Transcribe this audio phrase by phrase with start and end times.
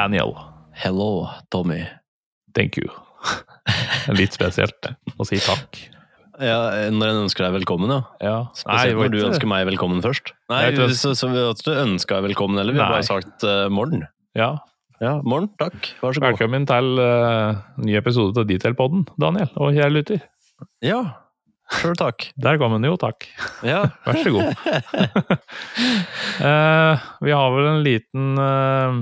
[0.00, 0.32] Daniel.
[0.72, 1.84] Hello, Tommy.
[2.56, 2.88] Thank you.
[4.18, 4.86] Litt spesielt
[5.20, 5.76] å si takk.
[6.40, 7.98] Ja, Når en ønsker deg velkommen, ja.
[8.24, 8.36] Ja.
[8.56, 10.32] Spesielt Nei, når du ikke- ønsker meg velkommen først.
[10.48, 13.04] Nei, Nei du, så, så vi har ikke ønska deg velkommen heller, vi har bare
[13.10, 14.06] sagt uh, morgen.
[14.38, 14.54] Ja.
[15.04, 15.76] Ja, morgen, takk.
[16.00, 16.30] Vær så god.
[16.32, 19.52] Velkommen til uh, ny episode av Detailpodden, Daniel.
[19.60, 20.24] Og kjære lytter.
[20.84, 21.02] Ja,
[21.78, 22.28] sjøl takk.
[22.40, 23.26] Der kom den jo, takk.
[23.66, 23.84] Ja.
[24.06, 24.52] Vær så god.
[26.42, 29.00] uh, vi har vel en liten uh,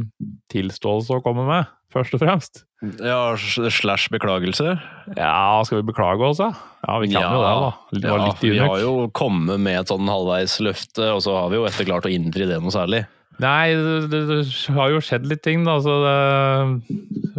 [0.53, 2.65] tilståelse å komme med, først og fremst.
[3.03, 4.77] ja, slash beklagelse.
[5.17, 6.53] Ja, skal vi beklage oss, da?
[6.85, 7.71] Ja, vi kan jo det, da.
[7.91, 11.59] Det Ja, vi har jo kommet med et sånn halvveis løfte, og så har vi
[11.59, 13.07] jo etter klart å innfri det noe særlig.
[13.39, 14.39] Nei, det, det, det
[14.75, 15.77] har jo skjedd litt ting, da.
[15.85, 16.15] Så det,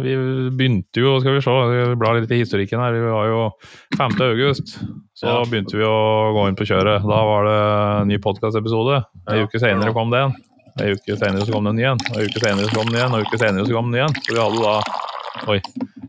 [0.00, 0.14] vi
[0.56, 2.94] begynte jo, skal vi se, vi blar litt i historikken her.
[2.96, 3.40] Vi var jo
[3.98, 4.16] 5.
[4.30, 4.78] august,
[5.18, 5.42] så Ja.
[5.44, 5.98] begynte vi å
[6.36, 7.04] gå inn på kjøret.
[7.04, 7.58] Da var det
[8.02, 9.02] en ny podkastepisode.
[9.28, 9.44] En Ja.
[9.44, 10.34] uke senere kom det en.
[10.80, 11.98] En uke senere så kom det en ny en.
[12.16, 13.12] Uke senere så kom den igjen.
[13.14, 14.14] En uke senere så kom den igjen.
[14.24, 14.80] Så vi hadde da
[15.48, 15.60] Oi,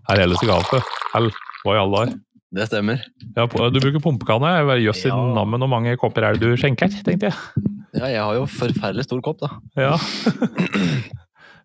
[0.10, 0.80] her er gjelder sigarete.
[1.14, 1.30] Hell,
[1.64, 2.20] hva i alle dager?
[2.52, 3.00] Det stemmer.
[3.38, 4.50] Ja, du bruker pumpekanne.
[4.82, 5.16] Jøss i Ja.
[5.16, 7.36] navnet, hvor mange kopper er det du skjenker, tenkte jeg.
[7.98, 9.50] Ja, jeg har jo forferdelig stor kopp, da.
[9.80, 9.96] Ja.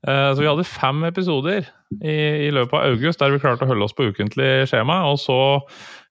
[0.06, 1.64] Eh, Så vi hadde fem episoder
[1.98, 2.12] i,
[2.46, 5.00] i løpet av august der vi klarte å holde oss på ukentlig skjema.
[5.10, 5.36] Og så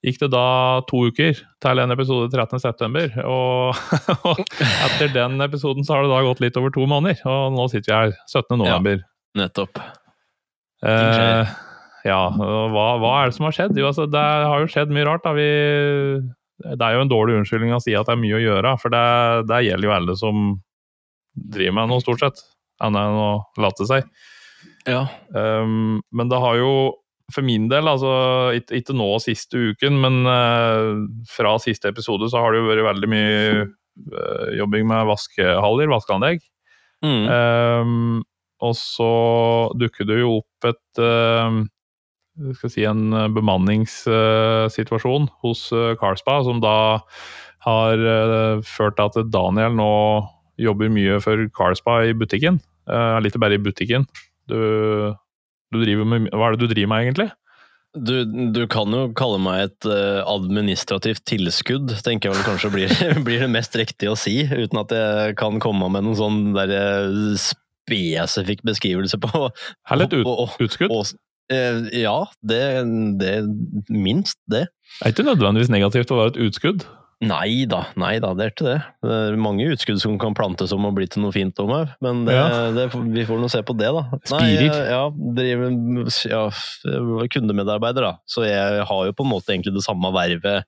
[0.04, 3.06] gikk det da to uker til en episode 13.9.
[3.24, 3.78] Og,
[4.34, 7.22] og etter den episoden så har det da gått litt over to måneder.
[7.30, 9.06] Og nå sitter vi her 17.11.
[9.40, 9.80] Nettopp.
[10.84, 11.56] Eh,
[12.10, 13.80] ja, og hva, hva er det som har skjedd?
[13.80, 15.24] Jo, altså, det har jo skjedd mye rart.
[15.24, 15.38] Da.
[15.38, 15.48] Vi,
[16.64, 18.94] det er jo en dårlig unnskyldning å si at det er mye å gjøre, for
[18.94, 19.06] det,
[19.50, 20.46] det gjelder jo alle som
[21.36, 22.44] driver med noe, stort sett.
[22.84, 23.32] Annet enn å
[23.64, 24.08] late seg.
[24.88, 25.06] Ja.
[25.36, 26.72] Um, men det har jo,
[27.34, 28.14] for min del, altså
[28.58, 32.88] ikke, ikke nå siste uken, men uh, fra siste episode så har det jo vært
[32.92, 36.44] veldig mye uh, jobbing med vaskehaller, vaskeanlegg.
[37.06, 37.26] Mm.
[37.30, 38.24] Um,
[38.64, 39.12] og så
[39.78, 41.66] dukker det jo opp et um,
[42.58, 46.78] skal si en bemanningssituasjon hos uh, Carspa, som da
[47.66, 47.98] har
[48.62, 49.92] ført til at Daniel nå
[50.62, 52.60] jobber mye for Carspa i butikken.
[53.26, 54.06] Litt bare i butikken.
[54.46, 54.60] Du,
[55.74, 57.32] du driver med, hva er det du driver med, egentlig?
[57.96, 62.96] Du, du kan jo kalle meg et eh, administrativt tilskudd, tenker jeg vel kanskje blir,
[63.28, 66.74] blir det mest riktig å si, uten at jeg kan komme med noen sånn der
[66.76, 69.48] eh, spesifikk beskrivelse på
[69.94, 70.92] Eller et ut, utskudd?
[71.52, 72.62] Eh, Ja, det,
[73.22, 73.34] det
[73.90, 74.68] minst det.
[75.00, 76.86] Det er ikke nødvendigvis negativt å være et utskudd.
[77.24, 78.80] Nei da, nei da, det er ikke det.
[79.08, 81.94] Det er mange utskudd som kan plantes om og bli til noe fint om her,
[82.04, 82.72] men det, Ja.
[82.76, 84.04] det, vi får nå se på det, da.
[84.28, 84.68] Spirer.
[84.68, 85.04] Nei, ja,
[85.40, 85.78] driver,
[86.28, 86.42] ja,
[86.92, 90.68] er kundemedarbeider, da, så jeg har jo på en måte egentlig det samme vervet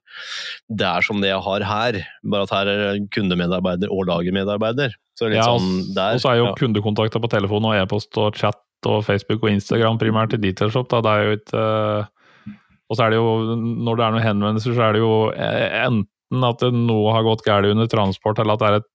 [0.72, 4.96] der som det jeg har her, bare at her er kundemedarbeider og lagermedarbeider.
[5.18, 6.16] Så litt Ja, sånn der.
[6.16, 6.56] Og så er jo ja.
[6.58, 8.56] kundekontakter på telefon og e-post og chat
[8.86, 10.90] og Facebook og Instagram primært i Detailshop.
[10.90, 12.52] Det er jo ikke eh,
[12.88, 15.82] Og så er det jo, når det er noen henvendelser, så er det jo eh,
[15.84, 18.88] enten at noe har gått galt under transport, eller at det er et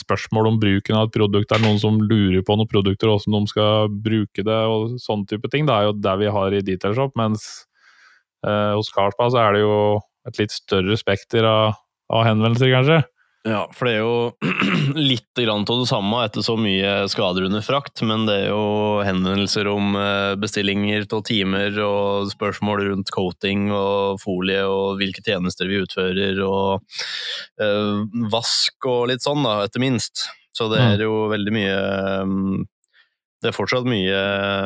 [0.00, 1.48] spørsmål om bruken av et produkt.
[1.50, 5.28] Det er noen som lurer på noen produkter, hvordan de skal bruke det, og sånne
[5.30, 5.68] type ting.
[5.68, 7.46] Det er jo det vi har i Detailshop, mens
[8.46, 9.76] eh, hos Carlsberg så er det jo
[10.28, 11.76] et litt større spekter av,
[12.12, 13.02] av henvendelser, kanskje.
[13.44, 14.54] Ja, for det er jo
[14.96, 19.02] litt grann av det samme etter så mye skader under frakt, men det er jo
[19.04, 25.68] henvendelser om eh, bestillinger av timer og spørsmål rundt coating og folie og hvilke tjenester
[25.68, 26.86] vi utfører og
[27.60, 30.24] øh, vask og litt sånn, da, etter minst.
[30.56, 31.78] Så det er jo veldig mye
[32.30, 32.60] mm,
[33.42, 34.20] Det er fortsatt mye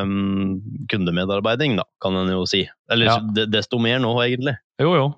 [0.07, 0.51] mm,
[0.93, 2.67] kundemedarbeiding, da, kan en jo si.
[2.93, 3.47] Eller Ja.
[3.49, 4.55] desto mer nå, egentlig.
[4.79, 5.09] Jo, jo.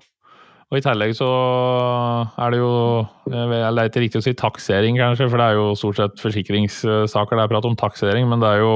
[0.71, 1.27] Og i tillegg så
[2.39, 2.71] er det jo
[3.27, 7.35] Jeg vet ikke riktig å si taksering, kanskje, for det er jo stort sett forsikringssaker
[7.35, 8.71] det er prat om taksering, men det er jo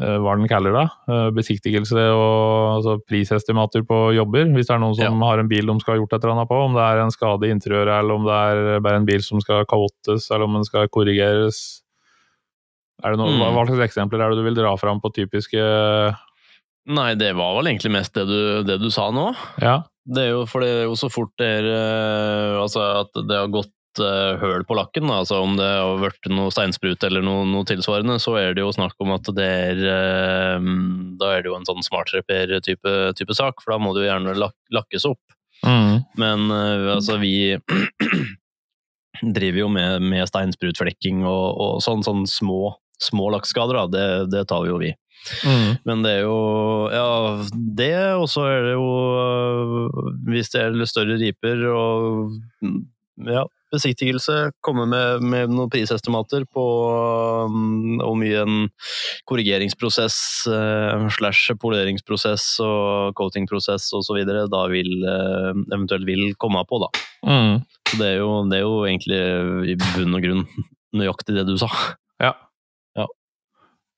[0.00, 0.86] eh, hva den kaller det?
[1.12, 4.48] eh, Besiktigelse og altså prisestimater på jobber.
[4.56, 6.48] Hvis det er noen som har en bil de skal ha gjort et eller annet
[6.54, 9.20] på, om det er en skade i interiøret, eller om det er bare en bil
[9.28, 11.82] som skal kavottes, eller om den skal korrigeres.
[13.04, 13.44] Er det noe, Mm.
[13.52, 15.60] hva slags eksempler er det du vil dra fram på typiske
[16.88, 19.28] Nei, det var vel egentlig mest det du, det du sa nå.
[19.62, 19.82] Ja.
[20.02, 23.38] Det er jo, for det er jo så fort det er eh, Altså at det
[23.38, 23.70] har gått
[24.00, 25.20] uh, høl på lakken, da.
[25.22, 28.72] altså om det har vært noe steinsprut eller noe, noe tilsvarende, så er det jo
[28.74, 30.70] snakk om at det er eh,
[31.20, 34.10] Da er det jo en sånn smart repair-type type sak, for da må det jo
[34.10, 35.22] gjerne lak lakkes opp.
[35.66, 36.02] Mm.
[36.18, 37.58] Men eh, altså, vi
[39.36, 43.86] driver jo med, med steinsprutflekking og, og sånn, sånn små, små lakkskader, da.
[43.92, 44.92] Det, det tar vi jo vi.
[45.46, 45.78] Mm.
[45.86, 46.38] Men det er jo
[46.90, 47.08] Ja,
[47.52, 48.86] det, og så er det jo
[49.22, 52.32] øh, Hvis det gjelder større riper og
[52.64, 52.80] mm,
[53.28, 56.64] ja, besiktigelse, komme med, med noen prisestimater på
[57.46, 58.58] um, hvor mye en
[59.28, 60.16] korrigeringsprosess
[60.50, 64.22] uh, slash poleringsprosess og coatingprosess osv.
[64.26, 66.90] da vil uh, eventuelt vil komme på, da.
[67.28, 67.62] Mm.
[67.88, 69.22] Så det er, jo, det er jo egentlig
[69.72, 70.46] i bunn og grunn
[70.96, 71.70] nøyaktig det du sa.
[72.22, 72.34] Ja.
[72.98, 73.08] Ja.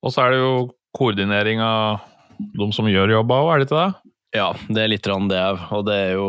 [0.05, 0.55] Og så er det jo
[0.94, 2.02] koordinering av
[2.38, 4.04] de som gjør jobba òg, er det ikke det?
[4.35, 6.25] Ja, det er litt rann det òg, og det er jo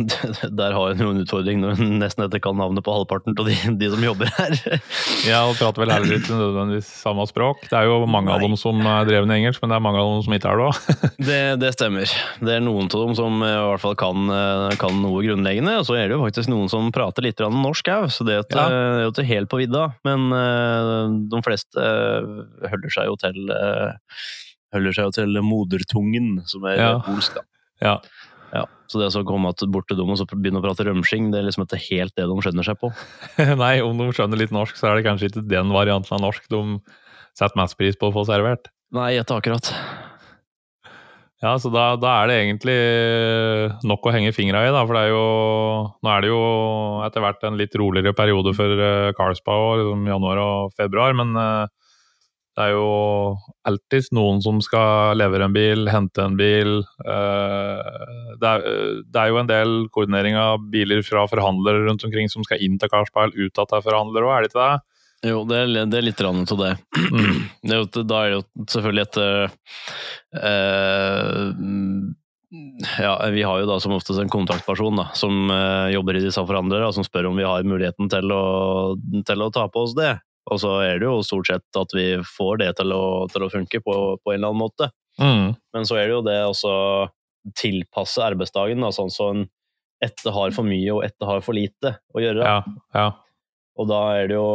[0.58, 3.46] Der har en jo en utfordring når en nesten ikke kan navnet på halvparten av
[3.46, 4.56] de, de som jobber her.
[5.30, 7.62] Ja, og prater vel heller ikke nødvendigvis samme språk.
[7.70, 10.10] Det er jo mange av dem som er drevne engelsk, men det er mange av
[10.10, 10.80] dem som ikke er det òg.
[11.28, 12.10] Det, det stemmer.
[12.44, 15.76] Det er noen av dem som eh, i hvert fall kan, eh, kan noe grunnleggende,
[15.80, 18.42] og så er det jo faktisk noen som prater litt norsk òg, så det er
[19.06, 19.86] jo ikke- helt på vidda.
[20.04, 21.86] Men eh, de fleste
[22.66, 23.40] holder seg jo til
[24.74, 26.92] holder seg jo til modertungen, som er Ja.
[27.06, 27.46] polsk, da.
[27.82, 27.96] Ja.
[28.54, 31.40] Ja, så det å komme bort til dem og så begynne å prate rømsking, det
[31.40, 32.92] er liksom ikke helt det de skjønner seg på.
[33.64, 36.46] Nei, om de skjønner litt norsk, så er det kanskje ikke den varianten av norsk
[36.52, 36.60] de
[37.34, 38.70] setter mest pris på å få servert.
[38.94, 39.72] Nei, gjett akkurat.
[41.42, 42.76] Ja, så da, da er det egentlig
[43.84, 44.84] nok å henge fingra i, da.
[44.86, 45.24] For det er jo
[46.00, 46.38] Nå er det jo
[47.04, 51.66] etter hvert en litt roligere periode for uh, Carlsbad, liksom januar og februar, men eh,
[52.54, 52.88] det er jo
[53.66, 56.76] alltid noen som skal levere en bil, hente en bil.
[57.02, 58.02] eh,
[58.38, 58.66] det, er,
[59.10, 62.78] det er jo en del koordinering av biler fra forhandlere rundt omkring som skal inn
[62.78, 64.74] til Carlsbad, ut av er forhandlere òg, er det ikke det?
[65.24, 66.74] Jo, det er, det er litt rann av det.
[66.94, 67.40] Mm.
[67.66, 69.48] det er jo, da er det jo selvfølgelig et eh,
[73.00, 76.38] Ja, vi har jo da som oftest en kontaktperson da, som uh, jobber i disse
[76.46, 78.44] forhandlere, og som spør om vi har muligheten til å,
[79.26, 80.12] til å ta på oss det.
[80.52, 83.50] Og så er det jo stort sett at vi får det til å, til å
[83.52, 84.90] funke på, på en eller annen måte.
[85.20, 85.54] Mm.
[85.74, 86.74] Men så er det jo det å
[87.56, 89.46] tilpasse arbeidsdagen, da, sånn så en
[90.04, 92.44] etter har for mye og etter har for lite å gjøre.
[92.44, 92.60] Ja,
[92.96, 93.06] ja.
[93.80, 94.50] Og da er det jo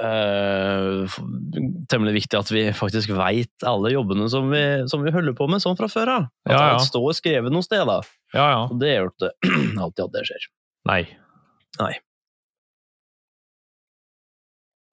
[0.00, 1.16] eh,
[1.90, 5.64] temmelig viktig at vi faktisk veit alle jobbene som vi, som vi holder på med
[5.64, 6.28] sånn fra før av.
[6.46, 6.72] At Ja, ja.
[6.78, 7.84] alt står skrevet noe sted.
[7.88, 8.00] da.
[8.32, 8.64] ja, ja.
[8.70, 9.32] Og det jo ikke
[9.84, 10.48] alltid at det skjer.
[10.88, 11.02] Nei.
[11.82, 11.94] Nei.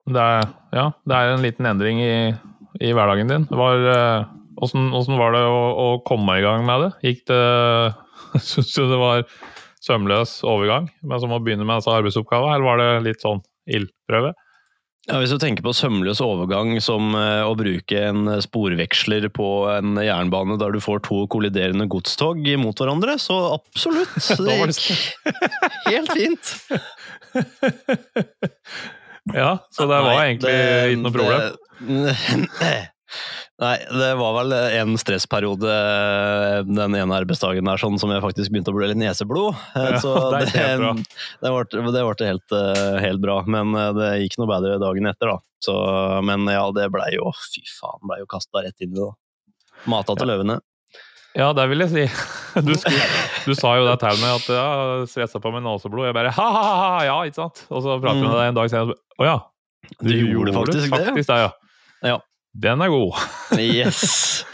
[0.04, 2.14] Det er, ja, det er en liten endring i,
[2.84, 3.46] i hverdagen din.
[3.48, 4.26] Var, eh,
[4.58, 6.90] hvordan, hvordan var det å, å komme i gang med det?
[7.08, 7.42] Gikk det
[8.50, 9.24] Syns du det var
[9.84, 14.32] sømløs overgang men som å begynne med arbeidsoppgaver, arbeidsoppgavene, eller var det litt sånn ildprøve?
[15.04, 19.98] Ja, hvis du tenker på sømløs overgang som eh, å bruke en sporveksler på en
[20.00, 24.16] jernbane der du får to kolliderende godstog mot hverandre, så absolutt.
[24.48, 24.86] Det gikk
[25.92, 26.54] helt fint.
[29.32, 31.40] Ja, så det var Nei, egentlig det- ikke noe problem?
[31.40, 32.90] det-
[33.62, 35.74] Nei, det var vel en stressperiode
[36.66, 39.54] den ene arbeidsdagen der sånn som jeg faktisk begynte å bli litt neseblod.
[39.78, 40.50] Eh, Ja, Så det
[41.54, 43.36] ble, det ble helt, eh, helt bra.
[43.46, 45.38] Men eh, det gikk noe bedre dagen etter, da.
[45.62, 45.74] Så,
[46.26, 49.06] men ja, det blei jo Fy faen, blei jo kasta rett inn i det.
[49.06, 49.14] da.
[49.86, 50.58] Mata til løvene.
[51.34, 52.04] Ja, det vil jeg si.
[52.66, 53.00] Du, skulle,
[53.48, 54.66] du sa jo det til meg at ja,
[55.10, 56.06] stressa på med naseblod.
[56.06, 57.64] Jeg bare ha-ha-ha, ja, ikke sant?
[57.66, 59.34] Og så prater vi med deg en dag senere, og å ja.
[59.98, 61.50] Du, Du gjorde faktisk det, faktisk det, ja.
[62.14, 62.20] Ja.
[62.54, 63.18] Den er god.
[63.58, 64.44] Yes!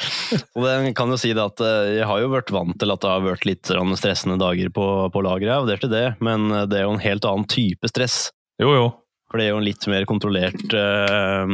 [0.55, 3.03] Og den kan jo si det at eh, jeg har jo vært vant til at
[3.03, 6.67] det har vært litt stressende dager på, på lageret, det er ikke det, men eh,
[6.71, 8.19] det er jo en helt annen type stress.
[8.63, 8.87] Jo, jo.
[9.31, 11.45] For det er jo en litt mer kontrollert eh,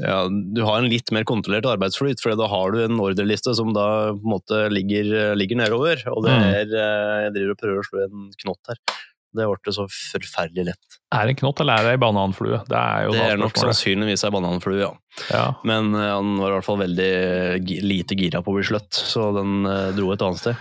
[0.00, 3.72] ja, Du har en litt mer kontrollert arbeidsflyt, for da har du en ordreliste som
[3.76, 6.02] da på en måte ligger, ligger nedover.
[6.14, 6.44] Og det Mm.
[6.48, 8.80] er eh, Jeg driver og prøver å slå en knott her.
[9.32, 10.96] Det ble så forferdelig lett.
[11.16, 12.58] Er det en knott eller er det ei bananflue?
[12.68, 14.90] Det er jo Det er nok sannsynligvis ei bananflue, ja.
[15.32, 15.44] Ja.
[15.64, 19.30] Men uh, han var i hvert fall veldig lite gira på å bli sløtt, så
[19.38, 20.56] den uh, dro et annet sted.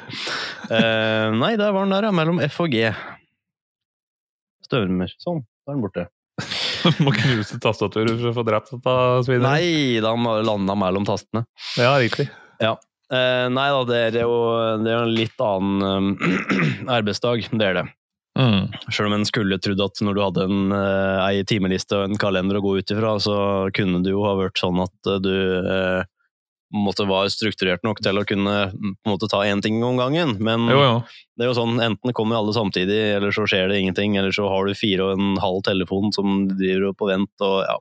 [0.71, 2.11] Uh, nei, der var den der, ja.
[2.15, 2.87] Mellom F og G.
[4.67, 5.11] Støvmer.
[5.19, 6.07] Sånn, da er den borte.
[7.05, 8.95] Må knuse tastaturet for å få drept dette
[9.27, 9.45] svinet.
[9.45, 11.45] Nei, da landa mellom tastene.
[11.79, 12.29] Ja, riktig.
[13.11, 14.35] Eh, nei da, det er jo
[14.79, 17.87] det er en litt annen eh, arbeidsdag, det er det.
[18.39, 18.71] Mm.
[18.87, 22.21] Selv om en skulle trodd at når du hadde en, eh, ei timeliste og en
[22.21, 23.35] kalender å gå ut ifra, så
[23.75, 26.07] kunne det jo ha vært sånn at eh, du eh,
[26.73, 30.37] måtte være strukturert nok til å kunne på en måte ta én ting om gangen.
[30.39, 30.93] Men Jo, jo.
[31.37, 34.47] det er jo sånn, enten kommer alle samtidig, eller så skjer det ingenting, eller så
[34.47, 37.77] har du fire og en halv telefon som driver på vent, og ja.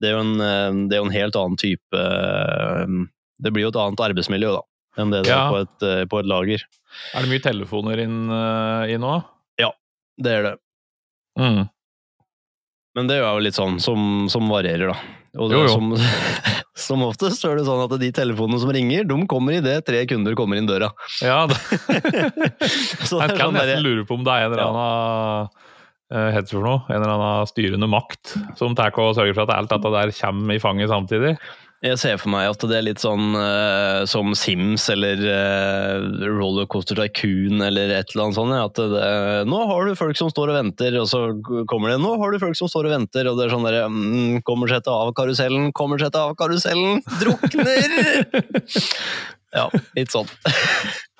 [0.00, 2.86] Det er jo en, eh, det er en helt annen type eh,
[3.42, 4.62] Det blir jo et annet arbeidsmiljø, da,
[5.02, 5.42] enn det det Ja.
[5.44, 6.64] er på et, eh, på et lager.
[7.14, 9.12] Er det mye telefoner inn i nå?
[9.60, 9.70] Ja,
[10.18, 10.54] Det er det.
[11.38, 11.68] Mm.
[12.96, 14.96] Men det er jo litt sånn som, som varierer, da.
[15.38, 15.74] Og det Jo, jo.
[15.74, 15.94] Som,
[16.86, 20.00] Som oftest så er det sånn at de telefonene som ringer, de kommer idet tre
[20.08, 20.88] kunder kommer inn døra.
[21.22, 21.58] Ja, det,
[23.08, 25.50] Så det kan sånn nesten lure på om det er en eller annen
[26.14, 26.82] eh, heter for noe?
[26.88, 30.56] En eller annen styrende makt som tar og sørger for at alt dette der kommer
[30.56, 31.34] i fanget samtidig.
[31.80, 36.98] Jeg ser for meg at det er litt sånn uh, som Sims eller uh, Rollercoaster
[36.98, 38.52] Tycoon eller et eller annet sånt.
[38.52, 39.06] At det,
[39.48, 41.22] nå har du folk som står og venter, og så
[41.70, 43.88] kommer det Nå har du folk som står og venter, og det er sånn derre
[43.88, 47.98] mm, Kommer seg til av karusellen, kommer seg til av karusellen, drukner!
[49.58, 50.28] ja, litt sånn.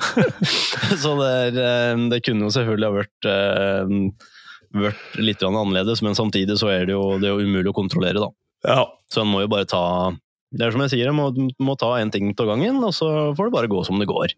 [1.02, 4.30] så det, er, eh, det kunne jo selvfølgelig ha vært uh,
[4.76, 8.28] vært litt annerledes, men samtidig så er det jo, det er jo umulig å kontrollere,
[8.28, 8.84] da.
[9.08, 10.12] Så en må jo bare ta
[10.50, 11.28] Det er som jeg sier, du må,
[11.62, 14.34] må ta én ting av gangen, og så får det bare gå som det går.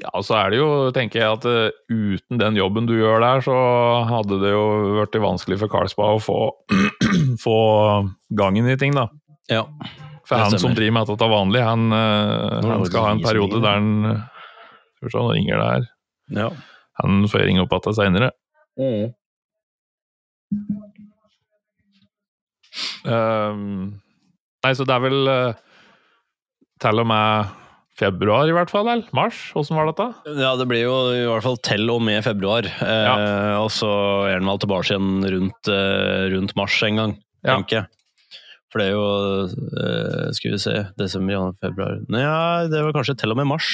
[0.00, 3.20] Ja, og så er det jo, tenker jeg, at uh, uten den jobben du gjør
[3.20, 3.56] der, så
[4.08, 4.64] hadde det jo
[4.96, 6.38] vært vanskelig for Karlsbad å få,
[7.44, 7.58] få
[8.40, 9.10] gangen i ting, da.
[9.52, 9.66] Ja.
[10.24, 13.80] For han som driver med dette vanlig, han, uh, han skal ha en periode der
[13.80, 13.94] han
[14.96, 15.88] Skal vi se, nå ringer det her.
[16.44, 16.50] ja.
[17.00, 18.26] Han får ringe opp igjen seinere.
[23.08, 24.00] Um,
[24.64, 25.60] nei, så det er vel eh,
[26.80, 27.56] til og med
[28.00, 28.88] februar, i hvert fall?
[28.88, 29.08] Eller?
[29.16, 29.38] Mars?
[29.58, 30.06] Åssen var dette?
[30.40, 32.64] Ja, det blir jo i hvert fall til og med februar.
[32.64, 33.90] Eh, Og så
[34.30, 37.56] er den vel tilbake igjen rundt, eh, rundt mars en gang, Ja.
[37.58, 37.86] tenker jeg.
[38.70, 39.04] For det er jo
[39.82, 43.66] eh, Skal vi se Desember, januar, februar Nei, det var kanskje til og med mars.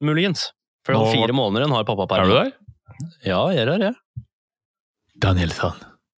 [0.00, 0.48] Muligens.
[0.84, 2.24] For Nå- om fire måneder har pappaperm.
[2.24, 2.52] Er du der?
[3.24, 3.94] Ja, jeg er her, jeg.
[5.20, 5.76] Danielsson.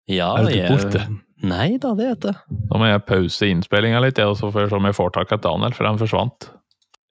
[0.08, 1.23] Ja, Er du jeg...
[1.44, 2.34] Nei da, det er det.
[2.70, 5.16] Nå må jeg pause innspillinga litt, jeg, og så får jeg se om jeg får
[5.16, 6.48] tak i Daniel, for han forsvant.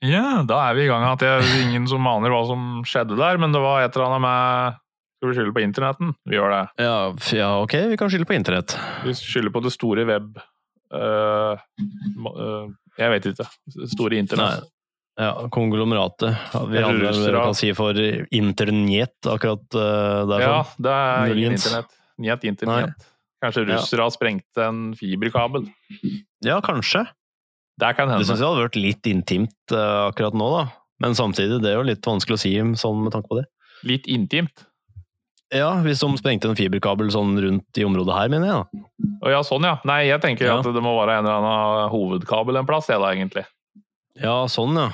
[0.03, 1.05] Ja, da er vi i gang.
[1.07, 4.25] At jeg, ingen som aner hva som skjedde der, men det var et eller annet
[4.25, 4.79] med
[5.19, 6.15] Skal vi skylde på internetten?
[6.27, 6.63] Vi gjør det.
[6.83, 6.97] Ja,
[7.37, 8.75] ja, ok, vi kan skylde på internett.
[9.05, 10.41] Vi skylder på det store web...
[10.91, 12.65] uh, øh,
[12.99, 13.47] jeg vet ikke.
[13.93, 14.67] Store internett.
[15.21, 16.35] Ja, konglomeratet.
[16.73, 17.97] Vi andre kan si for
[18.33, 20.43] internett akkurat uh, derfor.
[20.43, 20.85] Ja, sånn.
[20.85, 21.99] det er ingen internett.
[22.17, 23.12] Niet internett.
[23.43, 23.81] Kanskje Ja.
[24.05, 25.67] har sprengt en fiberkabel.
[26.47, 27.03] ja, kanskje.
[27.79, 30.63] Det kan Det syns jeg hadde vært litt intimt uh, akkurat nå, da.
[31.01, 33.47] Men samtidig, det er jo litt vanskelig å si sånn med tanke på det.
[33.83, 34.63] Litt intimt.
[35.53, 38.55] Ja, hvis de sprengte en fiberkabel sånn rundt i området her, mener jeg.
[38.63, 39.07] da.
[39.27, 39.73] Å ja, sånn ja.
[39.85, 40.59] Nei, jeg tenker Ja.
[40.59, 43.43] at det må være en eller annen hovedkabel en plass, jeg da, egentlig.
[44.15, 44.91] Ja, sånn, ja.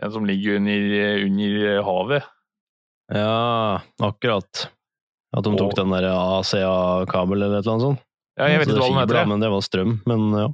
[0.00, 2.24] En som ligger under, under havet.
[3.12, 4.68] Ja, akkurat.
[5.34, 8.02] At de tok Og- den der ACA-kabel eller et eller annet sånt.
[8.38, 9.26] Ja, jeg vet ikke hva den er heter.
[9.28, 10.48] Men det var strøm, men ja.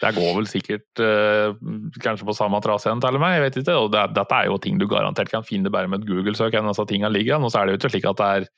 [0.00, 1.52] Det går vel sikkert eh,
[2.00, 3.34] kanskje på samme trase igjen, til meg.
[3.36, 3.74] Jeg vet ikke.
[3.76, 6.54] Og det, dette er jo ting du garantert kan finne bare med et Google-søk.
[6.56, 7.36] enn disse tingene ligger.
[7.44, 8.48] Og så er det jo ikke slik at det er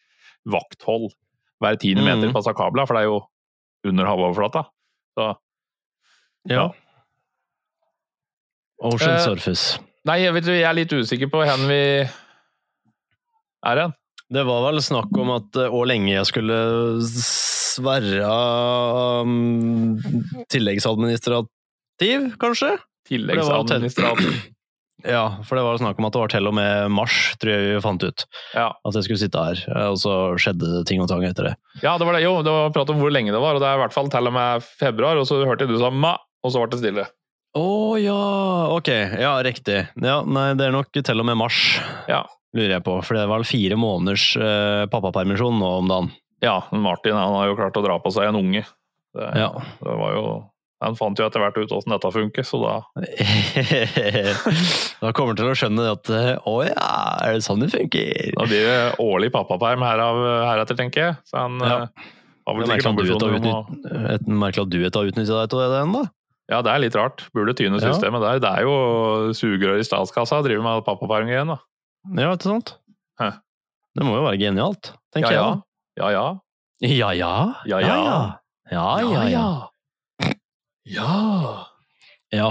[0.47, 1.11] vakthold
[1.63, 2.33] hver tiende meter Mhm.
[2.35, 3.21] på disse kablene, for det er jo
[3.91, 4.65] under havoverflata.
[5.19, 5.35] Så
[6.49, 6.69] ja.
[8.83, 9.79] Ocean Eh, Surface.
[10.05, 11.81] Nei, jeg, vet, jeg er litt usikker på hvor vi
[13.67, 13.93] er hen.
[14.33, 16.57] Det var vel snakk om at eh, hvor lenge jeg skulle
[17.05, 18.31] sverre
[19.27, 19.99] um,
[20.53, 22.75] tilleggsadministrativ, kanskje?
[23.09, 24.41] Tilleggsadministrativ.
[25.03, 27.75] Ja, for det var snakk om at det var til og med mars, tror jeg
[27.75, 28.25] vi fant ut.
[28.55, 28.69] Ja.
[28.87, 31.55] At jeg skulle sitte her, eh, og så skjedde det ting og tang etter det.
[31.83, 32.23] ja, det var det.
[32.25, 34.13] Jo, det var prat om hvor lenge det var, og det er i hvert fall
[34.13, 35.19] til og med februar.
[35.21, 37.09] Og så hørte jeg du sa ma, og så ble det stille.
[37.59, 37.67] Å
[38.01, 38.21] ja,
[38.73, 38.89] ok.
[39.21, 39.83] Ja, riktig.
[40.01, 41.59] Ja, nei, det er nok til og med mars,
[42.09, 42.25] Ja.
[42.55, 42.99] Lurer jeg på.
[43.05, 46.11] For det er vel fire måneders eh, pappapermisjon nå om dagen.
[46.43, 48.65] Ja, Martin han har jo klart å dra på seg en unge.
[49.15, 49.51] Det, Ja.
[49.83, 50.25] det var jo
[50.83, 52.73] Han fant jo etter hvert ut åssen dette funker, så da
[55.03, 56.89] da kommer han til å skjønne at eh, å ja,
[57.23, 58.33] er det sånn det funker?
[58.35, 60.19] Da blir det årlig pappaperm herav
[60.49, 61.15] heretter, tenker jeg.
[61.31, 61.77] Så han Ja.
[61.85, 61.89] eh,
[62.49, 63.49] har vel er sikkert ambisjoner om å
[64.43, 66.03] merkelig at du ikke har utnytta deg til det ennå.
[66.51, 67.19] Ja, det er litt rart.
[67.33, 67.95] Burde tyne Ja.
[67.95, 68.39] der.
[68.43, 68.75] Det er jo
[69.33, 71.59] sugerør i statskassa å drive med pappaperm igjen, da.
[72.11, 72.77] Ja, ikke sant?
[73.21, 73.29] Hæ.
[73.93, 75.43] Det må jo være genialt, tenker ja.
[75.43, 75.61] jeg.
[76.01, 76.25] Ja ja.
[76.83, 77.35] Ja Ja ja.
[77.67, 77.99] Ja, ja.
[78.73, 79.29] Ja ja.
[79.29, 80.33] ja.
[80.85, 81.67] Ja.
[82.33, 82.49] Ja.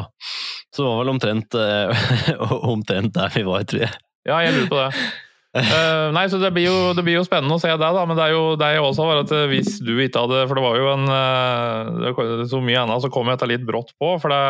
[0.72, 3.91] Så det var vel omtrent, uh, omtrent der vi var, tror jeg.
[4.27, 5.05] Ja, jeg lurer på det.
[5.51, 8.05] Uh, nei, så det blir, jo, det blir jo spennende å se det, da.
[8.08, 10.63] Men det er jo det jeg også var at hvis du ikke hadde For det
[10.63, 14.13] var jo en uh, Så mye annet så kom jeg dette litt brått på.
[14.22, 14.46] For det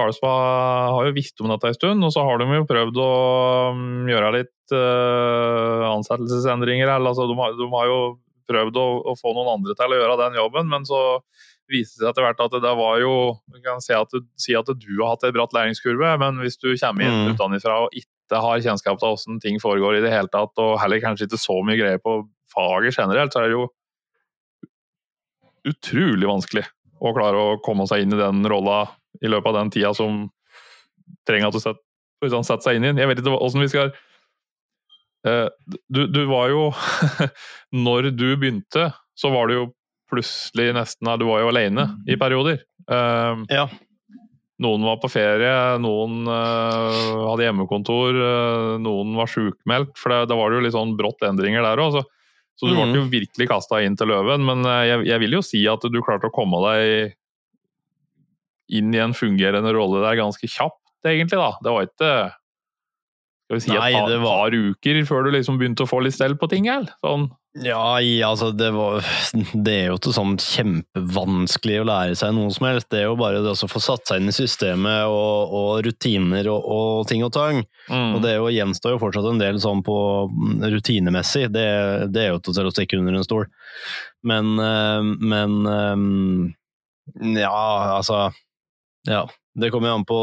[0.00, 3.12] Karlsbad har jo visst om dette en stund, og så har de jo prøvd å
[3.76, 6.88] mm, gjøre litt eh, ansettelsesendringer.
[6.88, 8.00] Eller, altså, de, har, de har jo
[8.50, 11.00] prøvd å, å få noen andre til å gjøre den jobben, men så
[11.70, 13.12] viste det seg etter hvert at det var jo
[13.46, 16.72] Du kan si at, si at du har hatt en bratt læringskurve, men hvis du
[16.72, 17.36] kommer inn Mm.
[17.36, 21.02] utenfra og ikke har kjennskap til hvordan ting foregår i det hele tatt, og heller
[21.02, 22.16] kanskje ikke så mye greier på
[22.50, 23.68] faget generelt, så er det jo
[25.70, 26.64] utrolig vanskelig
[27.00, 28.82] å klare å komme seg inn i den rolla
[29.18, 30.22] i løpet av den tida som
[31.28, 31.82] trenger at du setter,
[32.24, 33.02] liksom, setter seg inn i den.
[33.02, 33.92] Jeg vet ikke åssen vi skal
[35.26, 35.48] uh,
[35.90, 36.70] du, du, var jo
[37.86, 39.68] Når du begynte, så var du jo
[40.10, 42.62] plutselig nesten Du var jo alene i perioder.
[42.90, 43.68] Uh, ja.
[44.60, 48.16] Noen var på ferie, noen uh, hadde hjemmekontor,
[48.84, 49.94] noen var sjukmeldt.
[49.96, 52.02] For da var det jo litt sånn brått endringer der òg.
[52.60, 53.08] Så du ble jo mm.
[53.08, 56.28] virkelig kasta inn til løven, men eh, jeg, jeg, vil jo si at du klarte
[56.28, 57.14] å komme deg
[58.78, 61.40] inn i en fungerende rolle der ganske kjapt, egentlig.
[61.40, 61.54] da.
[61.64, 62.12] Det var ikke
[63.50, 64.54] skal vi si Nei, et par, var...
[64.54, 66.68] uker før du liksom begynte å få litt stell på ting?
[66.70, 66.92] Eller?
[67.02, 67.98] Sånn ja,
[68.28, 69.02] altså det, var,
[69.66, 72.86] det er jo ikke sånn kjempevanskelig å lære seg noe som helst.
[72.94, 76.46] Det er jo bare det å få satt seg inn i systemet og, og rutiner
[76.52, 77.64] og, og, ting og tang.
[77.88, 78.12] Mm.
[78.14, 79.96] Og det jo, gjenstår jo fortsatt en del sånn på
[80.30, 81.48] mm, rutinemessig.
[81.50, 81.66] Det,
[82.14, 83.48] det er jo til å stikke under en stol.
[84.30, 87.64] Men, eh, men eh, Ja,
[87.96, 88.28] altså
[89.08, 89.24] Ja.
[89.60, 90.16] Det kommer an på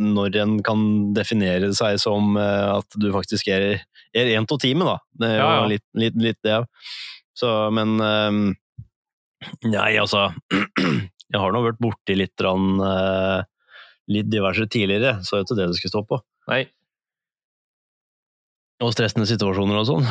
[0.00, 0.84] når en kan
[1.16, 3.82] definere seg som eh, at du faktisk er,
[4.16, 4.96] er en av teamet, da.
[5.20, 5.66] Det er jo ja, ja.
[5.74, 6.60] Litt, litt, litt, det.
[7.36, 8.46] Så, men um,
[9.68, 10.30] Nei, altså
[11.34, 13.42] Jeg har nå vært borti litt, uh,
[14.08, 16.20] litt diverse tidligere, så er det ikke det det skulle stå på.
[16.48, 16.62] Nei.
[18.84, 20.08] Og stressende situasjoner og sånn.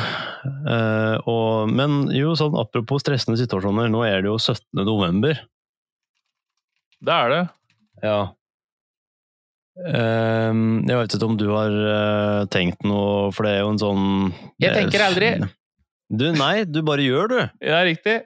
[0.66, 4.84] Uh, og, men jo, sånn apropos stressende situasjoner, nå er det jo 17.
[4.86, 5.40] november.
[7.00, 7.44] Det er det.
[8.04, 8.20] Ja.
[9.76, 13.80] Um, jeg vet ikke om du har uh, tenkt noe, for det er jo en
[13.82, 14.06] sånn
[14.62, 15.34] Jeg tenker aldri!
[16.08, 17.38] Du, nei, du bare gjør, du.
[17.72, 18.22] Ja, riktig.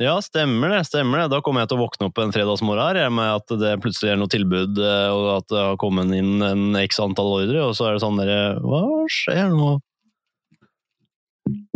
[0.00, 0.80] Ja, stemmer det.
[0.88, 1.28] stemmer det.
[1.30, 4.18] Da kommer jeg til å våkne opp en fredagsmorgen her med at det plutselig er
[4.18, 7.88] noe tilbud, eh, og at det har kommet inn en x antall ordre, og så
[7.88, 9.68] er det sånn derre Hva skjer nå?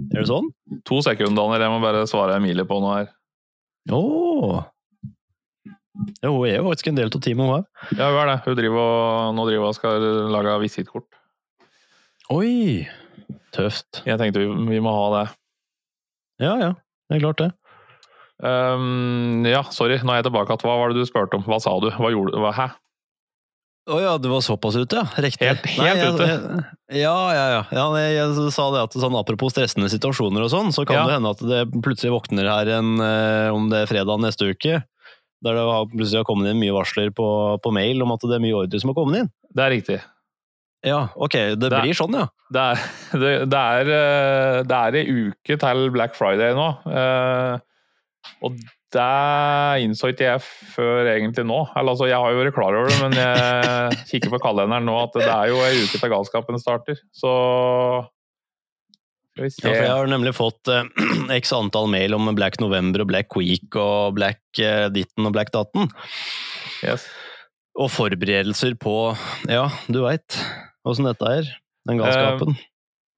[0.09, 0.50] Er det sånn?
[0.88, 3.14] To sekunder, jeg må bare svare Emilie på noe her.
[3.95, 4.64] Oh.
[6.23, 7.69] Ja, hun er jo faktisk en del av teamet, hun òg.
[7.99, 8.38] Ja, hun er det.
[8.47, 11.08] Hun driver og, nå driver og skal lage visittkort.
[12.34, 12.87] Oi!
[13.56, 14.02] Tøft.
[14.06, 15.25] Jeg tenkte vi, vi, må ha det.
[16.45, 16.75] Ja, ja.
[17.08, 17.52] Det er klart, det.
[18.39, 20.69] Um, ja, sorry, nå er jeg tilbake igjen.
[20.69, 21.47] Hva var det du spurte om?
[21.49, 21.89] Hva sa du?
[21.97, 22.45] Hva gjorde du?
[22.54, 22.69] Hæ?
[23.89, 25.06] Å oh, ja, du var såpass ute, ja.
[25.25, 25.47] Riktig.
[25.49, 26.26] Helt, helt Nei, ute?
[26.28, 26.65] Jeg,
[27.00, 27.61] ja, ja, ja.
[27.73, 31.06] ja jeg, jeg, sa det at sånn, apropos stressende situasjoner og sånn, så kan ja.
[31.08, 34.82] det hende at det plutselig våkner her en, eh, om det er fredag neste uke,
[35.45, 37.27] der det har, plutselig har kommet inn mye varsler på,
[37.63, 39.31] på, mail om at det er mye ordre som har kommet inn.
[39.55, 39.99] Det er riktig.
[40.87, 41.37] Ja, ok.
[41.59, 42.27] Det, det blir sånn, ja.
[42.55, 42.83] Det er,
[43.23, 46.69] det, det er, eh, det er ei uke til Black Friday nå.
[46.91, 47.55] Eh,
[48.45, 48.59] og
[48.95, 51.61] det innså ikke jeg før egentlig nå.
[51.77, 54.95] Eller, altså, jeg har jo vært klar over det, men jeg kikker på kalenderen nå
[55.03, 57.03] at det er jo ei uke til galskapen starter.
[57.15, 57.33] Så
[59.39, 60.89] ja, for jeg har nemlig fått eh,
[61.39, 65.53] x antall mail om Black November og Black Week og Black eh, ditten og Black
[65.55, 65.91] datten.
[66.83, 67.07] Yes.
[67.79, 68.97] Og forberedelser på
[69.51, 70.39] Ja, du veit
[70.89, 71.49] åssen dette er.
[71.89, 72.57] Den galskapen.
[72.57, 72.67] Uh,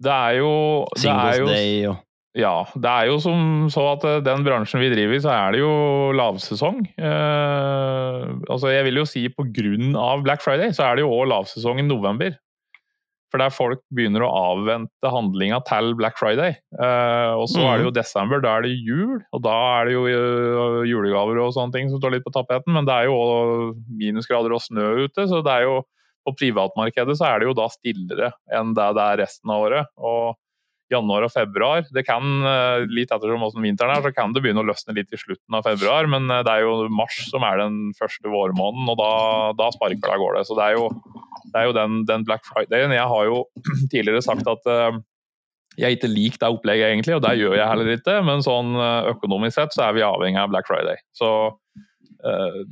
[0.01, 0.53] det er jo
[0.97, 1.99] Singles er jo, Day og
[2.41, 2.55] Ja.
[2.73, 5.63] Det er jo som så at eh, den bransjen vi driver i, så er det
[5.65, 5.73] jo
[6.17, 6.85] lavsesong.
[6.95, 11.11] Eh, altså jeg vil jo si på grunn av Black Friday, så er det jo
[11.11, 12.37] òg lavsesong i november.
[13.31, 16.57] For der folk begynner å avvente handlinga til Black Friday.
[16.75, 17.67] Uh, og så mm.
[17.67, 17.99] er det jo mhm.
[18.01, 19.15] desember, da er det jul.
[19.37, 22.75] Og da er det jo uh, julegaver og sånne ting som står litt på tapeten.
[22.75, 25.81] Men det er jo minusgrader og snø ute, så det er jo
[26.27, 29.93] på privatmarkedet så er det jo da stillere enn det det er resten av året.
[29.97, 30.37] Og
[30.91, 31.85] januar og februar.
[31.95, 35.13] Det kan, uh, litt ettersom hvordan vinteren er, så kan det begynne å løsne litt
[35.15, 38.99] i slutten av februar, men det er jo mars som er den første vårmåneden, og
[39.01, 39.13] da,
[39.59, 40.47] da sparker det av gårde.
[40.49, 40.89] Så det er jo
[41.51, 42.93] det er jo den, den Black Fridayen.
[42.95, 43.45] Jeg har jo
[43.93, 44.99] tidligere sagt at uh,
[45.81, 48.17] jeg ikke liker det opplegget, egentlig, og det gjør jeg heller ikke.
[48.27, 48.75] Men sånn
[49.15, 50.99] økonomisk sett så er vi avhengig av Black Friday.
[51.17, 51.31] Så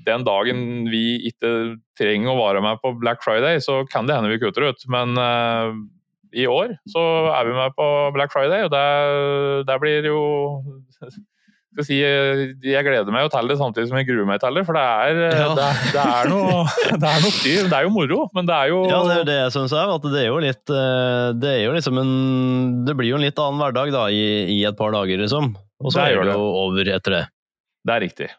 [0.05, 0.59] den dagen
[0.93, 4.67] vi ikke trenger å være med på Black Friday, så kan det hende vi kutter
[4.67, 4.83] ut.
[4.93, 5.15] Men
[6.37, 8.85] i år så er vi med på Black Friday, og det,
[9.69, 10.21] der blir jo
[11.79, 14.65] skal si, jeg gleder meg jo til det samtidig som jeg gruer meg til det.
[14.67, 15.49] For det er, ja.
[15.55, 17.69] det, det, er noe, det er noe styr.
[17.69, 19.95] Det er jo moro, men det er jo Ja, det er det jeg syns òg.
[19.99, 22.13] At det er jo litt eh, Det er jo liksom en
[22.89, 25.53] Det blir jo en litt annen hverdag da, i, i et par dager, liksom.
[25.79, 27.25] Og så er det jo over etter det.
[27.87, 28.31] Det er riktig.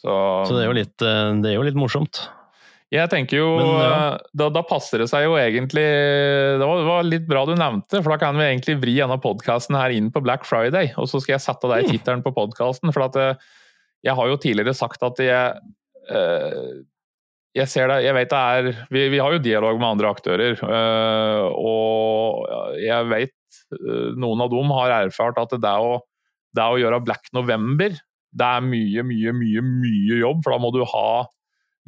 [0.00, 0.12] Så,
[0.48, 2.24] så det, er litt, eh, det er jo litt morsomt.
[2.90, 3.90] Jeg tenker jo Men, ja.
[3.90, 7.54] Eh, da, da, passer det seg jo egentlig det var, det var, litt bra du
[7.54, 10.90] nevnte, for da kan vi egentlig vri denne podkasten her inn på Black Friday.
[10.98, 11.92] Og så skal jeg sette deg i mm.
[11.94, 12.90] tittelen på podkasten.
[12.94, 13.50] For at eh,
[14.08, 15.60] jeg har jo tidligere sagt at jeg
[16.10, 16.70] uh,
[17.50, 20.60] jeg ser det, jeg vet det er vi, vi, har jo dialog med andre aktører,
[21.50, 23.58] og jeg vet
[24.14, 25.96] noen av dem har erfart at det å,
[26.54, 27.90] det å gjøre Black November
[28.30, 31.08] det er mye, mye, mye, mye jobb, for da må du ha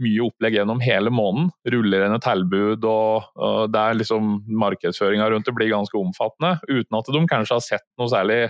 [0.02, 1.50] mye opplegg gjennom hele måneden.
[1.74, 6.56] Rullerende tilbud og, og der er liksom markedsføringa rundt det blir ganske omfattende.
[6.70, 8.42] Uten at de kanskje har sett noe særlig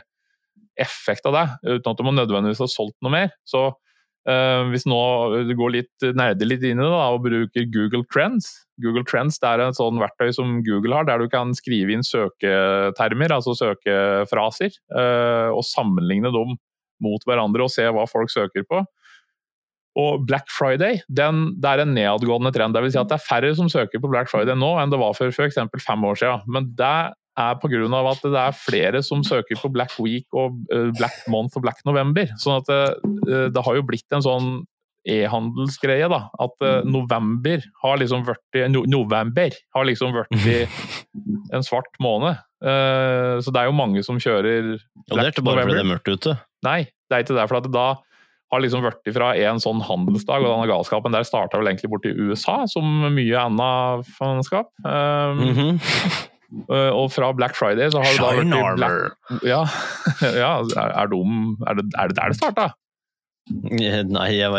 [0.80, 1.46] effekt av det.
[1.76, 3.32] Uten at de nødvendigvis har solgt noe mer.
[3.48, 5.00] Så uh, hvis nå
[5.48, 8.52] du går litt nerder litt inn i det da, og bruker Google Trends
[8.82, 12.04] Google Trends det er et sånn verktøy som Google har, der du kan skrive inn
[12.06, 16.56] søketermer, altså søkefraser, uh, og sammenligne dem
[17.02, 18.82] mot hverandre og se hva folk søker på.
[20.00, 22.76] Og Black Friday den, det er en nedadgående trend.
[22.76, 25.00] Det vil si at det er færre som søker på Black Friday nå enn det
[25.00, 25.60] var for f.eks.
[25.84, 26.46] fem år siden.
[26.48, 26.94] Men det
[27.38, 28.10] er pga.
[28.10, 31.80] at det er flere som søker på Black Week og uh, Black Month og Black
[31.84, 32.28] November.
[32.40, 32.82] Sånn at det,
[33.28, 34.52] uh, det har jo blitt en sånn
[35.08, 36.28] e-handelsgreie, da.
[36.40, 40.48] At uh, november har liksom vært no, November har liksom vært
[41.56, 42.40] en svart måned.
[42.62, 45.82] så det er jo mange som kjører Black Og det er ikke bare fordi det
[45.82, 46.34] er mørkt ute?
[46.62, 47.46] Nei, det er ikke det.
[47.50, 47.86] For at da
[48.52, 52.12] har liksom vært ifra en sånn handelsdag, og denne galskapen der starta vel egentlig borti
[52.12, 52.84] USA, som
[53.14, 54.68] mye annet faenskap.
[54.84, 55.80] Um, mm -hmm.
[57.00, 59.42] og fra Black Friday så har det da vært Black...
[59.42, 59.64] Ja,
[60.42, 61.20] ja er, er, de,
[61.66, 62.68] er, det, er det der det starta?
[63.50, 64.50] Nei, jeg,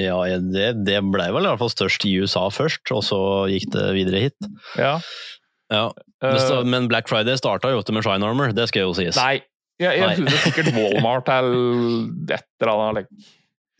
[0.00, 3.20] ja, det, det ble vel i hvert fall størst i USA først, og så
[3.52, 4.48] gikk det videre hit.
[4.78, 5.00] Ja.
[5.72, 5.90] ja.
[6.24, 9.18] Uh, men Black Friday starta jo ikke med Shine Armor, det skal jo sies.
[9.20, 9.42] Nei,
[9.80, 13.28] jeg, jeg trodde sikkert Walmart eller et eller annet.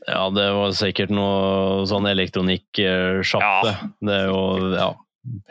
[0.09, 3.69] Ja, det var sikkert noe sånn elektronikksjappe.
[3.69, 3.89] Ja.
[4.01, 4.91] Det er jo ja,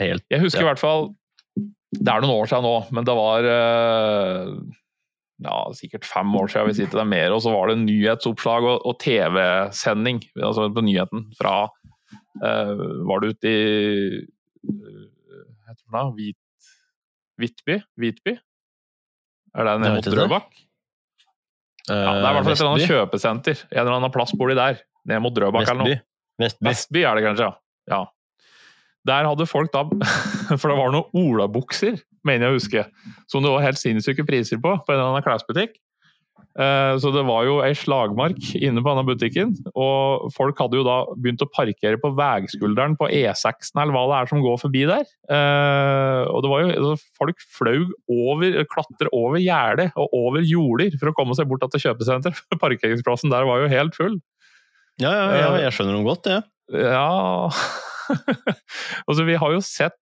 [0.02, 0.66] helt Jeg husker ja.
[0.66, 1.10] i hvert fall
[1.94, 4.50] Det er noen år siden nå, men det var eh,
[5.46, 8.68] ja, sikkert fem år siden hvis ikke det er mer, og så var det nyhetsoppslag
[8.68, 11.56] og, og TV-sending altså på nyheten fra
[12.44, 13.60] uh, Var det ute i
[14.66, 16.40] Hva heter det Hvit,
[17.40, 17.78] Hvitby?
[18.02, 18.36] Hvitby?
[19.56, 20.66] Er det nede mot Drøbak?
[21.90, 23.66] Ja, det er i hvert fall et eller annet kjøpesenter.
[23.74, 24.80] En eller annen plass bor de der.
[25.10, 26.00] Ned mot Drøbak eller noe.
[26.40, 26.70] Vestby.
[26.70, 27.54] Vestby er det kanskje, ja.
[27.92, 28.02] ja.
[29.10, 29.86] Der hadde folk da
[30.60, 32.86] For det var noen olabukser, mener jeg å huske,
[33.32, 35.78] som det var helt sinnssyke priser på på en eller annen klesbutikk.
[36.60, 40.84] Eh, så det var jo ei slagmark inne på denne butikken, og folk hadde jo
[40.84, 44.84] da begynt å parkere på vegskulderen på E6-en eller hva det er som går forbi
[44.90, 45.06] der.
[45.32, 50.96] Eh, og det var jo altså, Folk flaug over, klatre over gjerdet og over jorder
[51.00, 52.36] for å komme seg bort til kjøpesenter.
[52.64, 54.20] Parkeringsplassen der var jo helt full.
[55.00, 56.42] Ja, ja, ja jeg skjønner dem godt, det.
[56.76, 56.92] Ja.
[56.92, 57.50] ja.
[59.08, 60.00] altså, vi har jo sett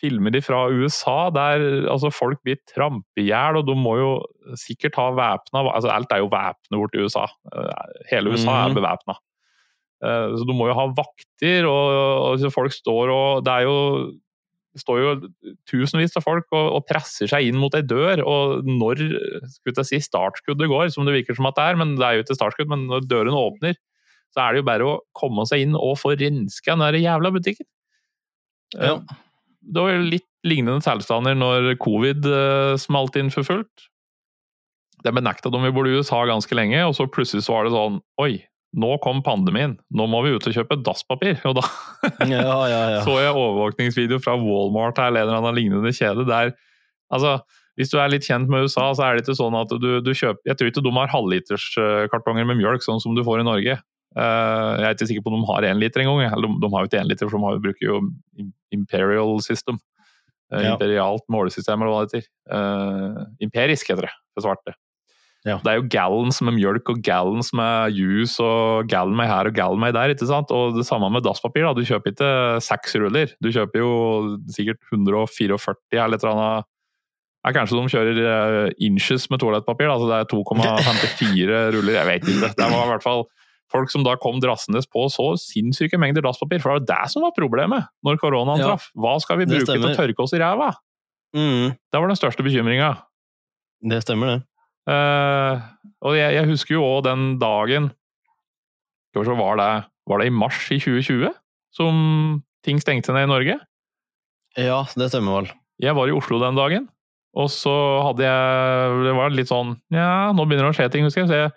[0.00, 4.10] filmer fra USA der altså, folk blir trampet i hjel, og de må jo
[4.60, 7.26] sikkert ha væpna altså, Alt er jo væpnet bort i USA.
[7.52, 8.78] Eh, hele USA er mhm.
[8.80, 9.16] bevæpna.
[10.04, 13.78] Eh, så du må jo ha vakter, og, og folk står og Det er jo
[14.74, 15.10] det står jo
[15.70, 19.04] tusenvis av folk og, og, presser seg inn mot ei dør, og når
[19.52, 22.16] skulle jeg si, startskuddet går, som det virker som at det er, men det er
[22.16, 23.78] jo ikke startskudd, men når døren åpner,
[24.34, 27.68] så er det jo bare å komme seg inn og få renska den jævla butikken.
[28.74, 28.96] Ja
[29.64, 33.88] det var litt lignende tilstander når covid uh, smalt inn for fullt.
[35.04, 37.74] Det benekta de vi bor i USA ganske lenge, og så plutselig så var det
[37.74, 41.40] sånn Oi, nå kom pandemien, nå må vi ut og kjøpe dasspapir.
[41.48, 41.64] Og da
[42.32, 43.02] ja, ja, ja.
[43.06, 46.54] så jeg overvåkningsvideo fra Walmart eller en eller annen lignende kjede der
[47.12, 47.36] Altså,
[47.78, 50.08] hvis du er litt kjent med USA, så er det ikke sånn at du, du
[50.16, 53.76] kjøper Jeg tror ikke de har halvliterskartonger med mjølk, sånn som du får i Norge.
[54.14, 56.22] Eh, jeg er ikke sikker på om de har én liter engang.
[56.38, 58.00] De, de har jo ikke én liter, for de har, bruker jo
[58.74, 59.80] Imperial System.
[60.52, 60.74] Eh, ja.
[60.76, 62.30] Imperialt målesystem, eller hva det heter.
[62.50, 64.76] Uh, imperisk heter det, for svarte.
[65.44, 65.58] Ja.
[65.60, 69.56] Det er jo gallons med mjølk og gallons med juice og gallon med her og
[69.56, 70.14] gallon med der.
[70.14, 70.52] ikke sant?
[70.54, 71.66] Og det samme med dasspapir.
[71.66, 72.30] da, Du kjøper ikke
[72.64, 73.90] seks ruller, du kjøper jo
[74.48, 75.58] sikkert 144
[76.00, 76.70] eller et eller annet.
[77.44, 81.98] Ja, kanskje de kjører inches med toalettpapir, da, så det er 2,54 ruller.
[81.98, 82.54] Jeg vet ikke.
[82.56, 83.26] Det var i hvert fall
[83.74, 86.62] folk som da kom drassende på så sinnssyke mengder dasspapir.
[86.62, 88.90] For det var det som var problemet når koronaen ja, traff.
[88.94, 90.70] Hva skal vi bruke til å tørke oss i ræva?
[91.34, 91.74] Mm.
[91.74, 92.94] Det var den største bekymringa.
[93.84, 94.40] Det stemmer, det.
[94.84, 95.64] Uh,
[96.04, 97.88] og jeg, jeg, husker jo òg den dagen
[99.14, 99.68] var det,
[100.10, 101.30] var det i mars i 2020
[101.72, 101.94] som
[102.66, 103.54] ting stengte ned i Norge?
[104.58, 105.52] Ja, det stemmer vel.
[105.82, 106.88] Jeg var i Oslo den dagen,
[107.34, 107.72] og så
[108.04, 111.30] hadde jeg Det var litt sånn Ja, nå begynner det å skje ting, husker jeg.
[111.30, 111.54] Så jeg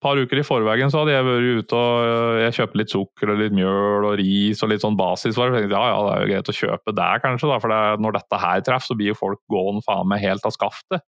[0.00, 3.32] par uker i forveien så hadde jeg vært ute og øh, jeg kjøpte litt sukker
[3.32, 5.68] og litt mjøl og ris og litt sånn basisvarer.
[5.68, 8.40] Ja, ja, det er jo greit å kjøpe der, kanskje, da, for det, når dette
[8.40, 11.04] her treffer, så blir jo folk gående faen meg helt av skaftet.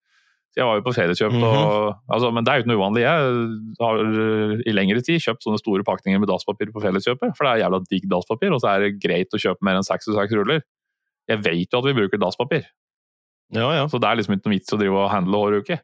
[0.51, 1.67] Så jeg var jo på feriekjøp, mm -hmm.
[1.71, 3.03] og, altså, men det er jo ikke noe uvanlig.
[3.07, 3.19] Jeg
[3.81, 7.51] har øh, i lengre tid kjøpt sånne store pakninger med dasspapir på felleskjøpet, for det
[7.53, 10.19] er jævla digg dasspapir, og så er det greit å kjøpe mer enn seks og
[10.19, 10.67] seks ruller.
[11.31, 12.67] Jeg vet jo at vi bruker dasspapir,
[13.55, 13.87] ja, ja.
[13.91, 15.79] så det er liksom ikke noe vits å drive og handle hver uke.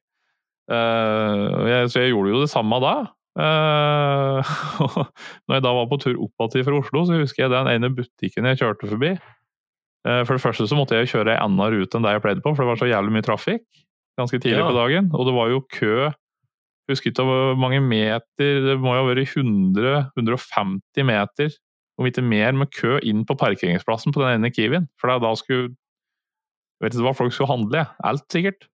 [0.66, 2.94] Eh, jeg, så jeg gjorde jo det samme da.
[3.37, 4.52] Eh,
[5.46, 7.92] når jeg da var på tur opp igjen fra Oslo, så husker jeg den ene
[7.94, 9.14] butikken jeg kjørte forbi.
[10.07, 12.44] Eh, for det første så måtte jeg kjøre ei anna rute enn det jeg pleide
[12.44, 13.66] på, for det var så jævlig mye trafikk
[14.16, 14.68] ganske tidlig Ja.
[14.70, 15.11] på dagen.
[15.12, 16.12] Og det var jo kø
[16.87, 21.50] Jeg husker ikke hvor mange meter, det må jo ha vært 100-150 meter,
[21.98, 24.87] om ikke mer, med kø inn på parkeringsplassen på den ene Kiwien.
[25.00, 28.68] For da, skulle jeg vet ikke hva folk skulle handle, alt sikkert.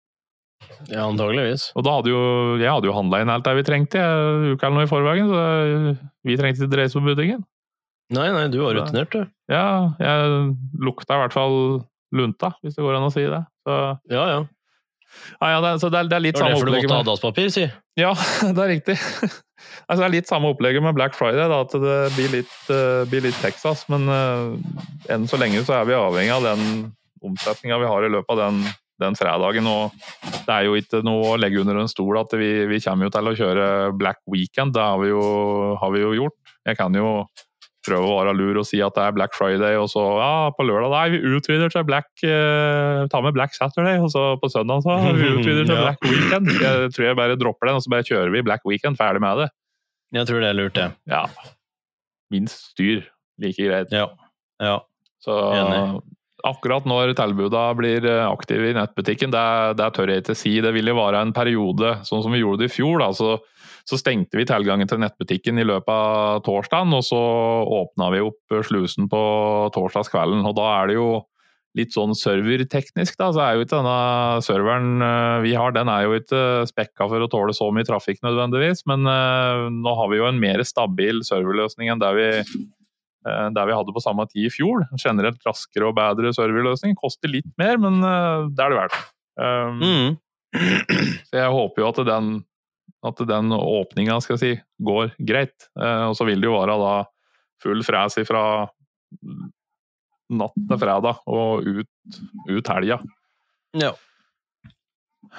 [0.90, 1.70] Ja, antageligvis.
[1.78, 2.22] Og da hadde jo,
[2.60, 5.44] jeg hadde jo handla inn alt det vi trengte uka eller noe i forveien, så
[6.28, 7.44] vi trengte ikke reise på butikken.
[8.12, 9.28] Nei, nei, du var rutinert, du.
[9.52, 10.32] Ja, jeg
[10.84, 11.56] lukta i hvert fall
[12.12, 13.44] lunta, hvis det går an å si det.
[13.64, 13.78] Så,
[14.12, 14.42] Ja, ja.
[15.40, 17.00] ja, ja, det, så det, er, det er litt Det var samme derfor du måtte
[17.00, 17.66] ha dasspapir, si.
[18.00, 18.12] Ja,
[18.58, 18.98] det er riktig.
[19.88, 23.08] altså, det er litt samme opplegget med Black Friday, da, at det blir litt, uh,
[23.12, 23.86] blir litt Texas.
[23.92, 24.60] Men uh,
[25.12, 26.92] enn så lenge så er vi avhengig av den
[27.24, 28.64] omsetninga vi har i løpet av den,
[29.02, 29.68] den fredagen.
[29.68, 29.94] Og
[30.48, 33.14] det er jo ikke noe å legge under en stol at vi, vi kommer jo
[33.16, 34.76] til å kjøre Black Weekend.
[34.78, 35.24] Det har vi jo,
[35.82, 36.38] har vi jo gjort.
[36.68, 37.24] Jeg kan jo
[37.86, 40.66] prøve å være lur og si at det er Black Friday, og så ja, på
[40.68, 44.84] lørdag nei, vi utvider til Black eh, Ta med Black Saturday, og så på søndag
[44.86, 45.88] så vi utvider til Ja.
[45.88, 46.52] Black Weekend.
[46.62, 49.00] Jeg tror jeg bare dropper den, og så bare kjører vi Black Weekend.
[49.02, 49.50] Ferdig med det.
[50.14, 50.90] Jeg tror det er lurt, det.
[51.10, 51.26] Ja.
[52.32, 53.06] Minst styr.
[53.42, 53.94] Like greit.
[53.96, 54.10] Ja.
[54.62, 54.78] ja.
[55.24, 56.02] Så Enig.
[56.48, 59.46] Akkurat når tilbudene blir eh, aktive i nettbutikken, det,
[59.80, 60.58] det tør jeg ikke si.
[60.64, 63.02] Det vil jo være en periode, sånn som vi gjorde det i fjor.
[63.04, 63.38] da, så,
[63.88, 67.22] så stengte vi tilgangen til nettbutikken i løpet av torsdagen, og så
[67.82, 69.22] åpna vi opp slusen på
[69.76, 70.46] torsdagskvelden.
[70.48, 71.12] Og da er det jo
[71.78, 76.04] litt sånn serverteknisk, da, så er jo ikke denne serveren eh, vi har, den er
[76.04, 80.20] jo ikke spekka for å tåle så mye trafikk nødvendigvis, men eh, nå har vi
[80.20, 82.54] jo en mer stabil serverløsning enn det vi eh,
[83.24, 84.86] der vi hadde på samme tid i fjor.
[84.98, 86.96] Generelt raskere og bedre serverløsning.
[86.98, 89.00] Koster litt mer, men eh, det er det verdt.
[89.38, 90.20] Um, Mm.
[91.30, 92.32] Så jeg håper jo at den,
[93.08, 94.52] at den åpninga skal jeg si,
[94.84, 95.56] går greit.
[95.80, 96.94] Uh, og så vil det jo være da
[97.62, 98.44] full fres ifra
[100.32, 103.00] natt til fredag og ut, ut helga.
[103.80, 103.94] Ja.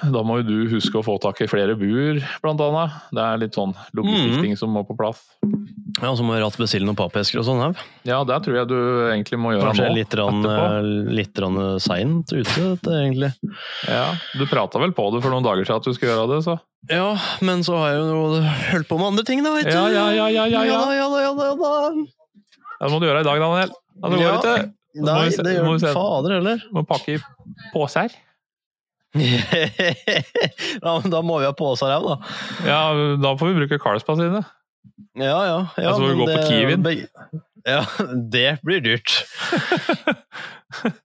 [0.01, 2.97] Da må jo du huske å få tak i flere buer, blant annet.
[3.13, 5.21] Det er litt sånn logistikkting som må på plass.
[6.01, 7.81] Ja, så må vi raskt bestille noen pappesker og sånn her.
[8.09, 8.75] Ja, det tror jeg du
[9.11, 9.95] egentlig må gjøre Kanskje nå.
[9.99, 11.13] litt, rann, etterpå.
[11.19, 13.29] litt rann seint ute, dette, egentlig.
[13.87, 14.07] Ja,
[14.39, 16.57] Du prata vel på det for noen dager siden at du skulle gjøre det, så.
[16.89, 17.11] Ja,
[17.45, 18.41] men så har jeg jo
[18.73, 19.75] holdt på med andre ting, da, veit du.
[19.77, 20.65] Ja, ja, ja, ja, ja, ja.
[20.73, 21.91] ja da, ja da, ja da, ja.
[22.83, 23.71] Det må du gjøre i dag, Daniel.
[24.01, 24.33] Ja, det går Ja.
[24.41, 24.71] ikke.
[24.93, 26.65] Nei, må vi det gjør du fader heller.
[26.73, 27.21] Må pakke i
[27.73, 28.11] poser.
[29.17, 32.17] ja, men da må vi ha poser her, da.
[32.65, 32.81] Ja,
[33.21, 34.41] da får vi bruke Carlsbad sine.
[35.19, 35.57] Ja, ja.
[35.77, 36.85] ja Altså, men gå det, på Kiwien.
[37.63, 37.81] Ja,
[38.31, 39.15] det blir dyrt.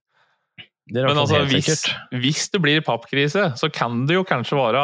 [0.89, 1.83] Det Men altså, hvis,
[2.17, 4.79] hvis det blir pappkrise, så kan det jo kanskje være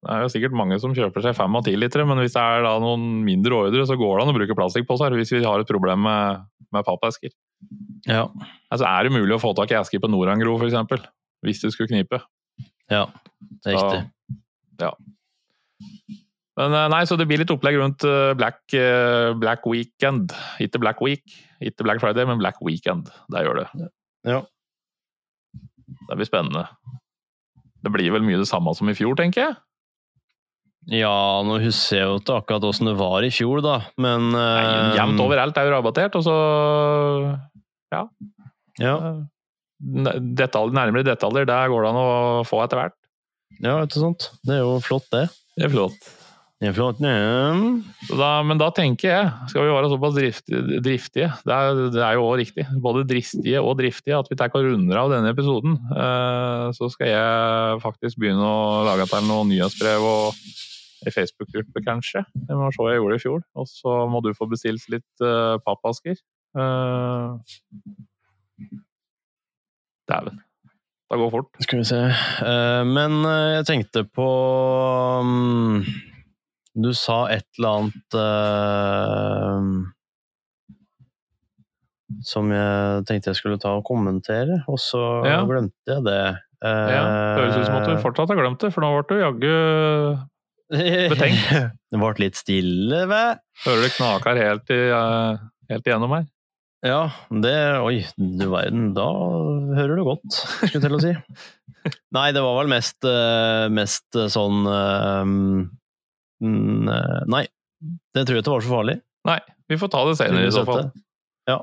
[0.00, 2.40] Det er jo sikkert mange som kjøper seg fem og ti litere, men hvis det
[2.40, 5.60] er da noen mindre ordre, så går det an å bruke plastikkposer hvis vi har
[5.60, 7.34] et problem med, med pappesker.
[8.08, 8.30] Ja,
[8.70, 11.04] Altså, er det mulig å få tak i esker på Norangro, f.eks.?
[11.44, 12.22] Hvis det skulle knipe.
[12.90, 13.04] ja,
[13.62, 14.00] det er riktig.
[14.80, 14.94] Ja.
[16.56, 20.32] Men eh, nei, så det blir litt opplegg rundt eh, Black, eh, Black Weekend.
[20.64, 21.24] Ikke Black Week,
[21.60, 23.10] ikke Black Friday, men Black Weekend.
[23.32, 23.90] Der gjør det.
[24.26, 24.40] Ja.
[26.08, 26.64] Det blir spennende.
[27.84, 29.58] Det blir vel mye det samme som i fjor, tenker jeg.
[30.96, 34.92] Ja, nå husker jeg jo ikke akkurat åssen det var i fjor, da, men eh,
[34.94, 36.34] Jevnt overalt er jo rabattert, og så
[37.90, 38.04] Ja,
[38.78, 38.92] ja.
[40.38, 42.94] detalj, Nærmere detaljer, der går det an å få etter hvert.
[43.58, 44.28] ja, ikke sant.
[44.46, 45.24] Det er jo flott, det.
[45.58, 46.06] Det er flott.
[46.56, 47.02] Det er flott.
[47.02, 52.16] Da, men da tenker jeg, skal vi være såpass driftige, driftige det, er, det er
[52.16, 55.76] jo også riktig, både dristige og driftige, at vi tar og runder av denne episoden.
[55.92, 60.40] Eh, så skal jeg faktisk begynne å lage til noen nyhetsbrev og
[61.06, 62.24] en Facebook-gruppe, kanskje.
[62.48, 63.44] Det var så jeg gjorde i fjor.
[63.60, 66.16] Og så må du få bestilt litt uh, pappasker.
[66.56, 67.36] Uh,
[70.08, 70.40] Dæven.
[71.06, 71.48] Det går fort.
[71.62, 71.98] Skal vi se.
[72.50, 74.26] Eh, men eh, jeg tenkte på
[75.22, 75.84] mm,
[76.76, 79.60] Du sa et eller annet uh,
[82.22, 85.40] som jeg tenkte jeg skulle ta og kommentere, og så Ja.
[85.48, 86.20] glemte jeg det.
[86.62, 87.02] Uh, Ja,
[87.40, 89.54] Høres ut som at du fortsatt har glemt det, for nå ble du jaggu
[91.12, 91.50] betenkt.
[91.90, 93.24] det ble litt stille, hva?
[93.64, 95.36] Hører det knaker helt, i, uh,
[95.70, 96.26] helt igjennom her.
[96.86, 98.92] Ja, det Oi, du verden.
[98.94, 99.06] Da
[99.74, 101.14] hører du godt, skulle jeg til å si.
[102.16, 105.24] Nei, det var vel mest, eh, mest sånn eh, eh,
[106.44, 107.46] Nei,
[108.14, 109.00] det tror jeg ikke var så farlig.
[109.26, 110.88] Nei, vi får ta det senere i så fall.
[111.46, 111.60] Ja.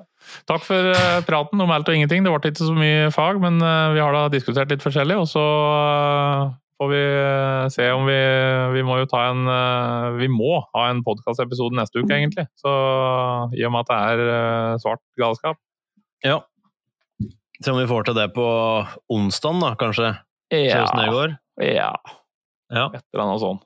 [0.47, 2.23] Takk for eh, praten om alt og ingenting.
[2.23, 5.17] Det ble ikke så mye fag, men eh, vi har da diskutert litt forskjellig.
[5.19, 8.15] Og så eh, får vi eh, se om vi
[8.77, 12.47] Vi må jo ta en eh, Vi må ha en podkastepisode neste uke, egentlig.
[12.63, 12.71] Så
[13.59, 15.59] i og med at det er eh, svart galskap.
[16.23, 16.39] Ja.
[17.59, 18.47] Se om vi får til det på
[19.11, 20.13] onsdag, da, kanskje.
[20.53, 21.37] Se åssen det går.
[21.75, 21.91] ja.
[22.73, 22.87] Ja.
[22.95, 23.61] Et eller annet sånt.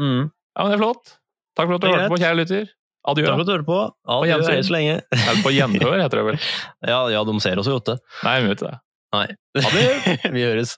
[0.00, 0.30] Mm.
[0.56, 1.16] Ja, men det er flott.
[1.58, 2.70] Takk for at du hørte på, kjære lytter.
[3.10, 3.24] Adjø.
[3.24, 3.80] Takk for at du hørte på.
[4.16, 4.96] Adjø, på hei så lenge.
[5.16, 6.40] Eller på gjenhør, heter det vel.
[6.92, 8.00] Ja, ja, de ser oss jo, vet.
[8.26, 8.72] Nei, vi vet det.
[9.16, 9.26] Nei.
[9.60, 9.86] Adjø.
[10.36, 10.76] vi høres.